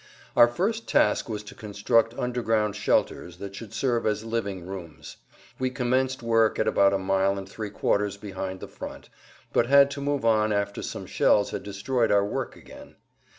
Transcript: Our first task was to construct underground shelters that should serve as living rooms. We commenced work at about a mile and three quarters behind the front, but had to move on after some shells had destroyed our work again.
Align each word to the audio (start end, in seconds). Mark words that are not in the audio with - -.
Our 0.35 0.47
first 0.47 0.87
task 0.87 1.29
was 1.29 1.43
to 1.43 1.53
construct 1.53 2.15
underground 2.17 2.75
shelters 2.75 3.37
that 3.37 3.53
should 3.53 3.71
serve 3.71 4.07
as 4.07 4.23
living 4.25 4.65
rooms. 4.65 5.17
We 5.59 5.69
commenced 5.69 6.23
work 6.23 6.57
at 6.57 6.67
about 6.67 6.91
a 6.91 6.97
mile 6.97 7.37
and 7.37 7.47
three 7.47 7.69
quarters 7.69 8.17
behind 8.17 8.61
the 8.61 8.67
front, 8.67 9.09
but 9.53 9.67
had 9.67 9.91
to 9.91 10.01
move 10.01 10.25
on 10.25 10.51
after 10.51 10.81
some 10.81 11.05
shells 11.05 11.51
had 11.51 11.61
destroyed 11.61 12.11
our 12.11 12.25
work 12.25 12.55
again. 12.55 12.95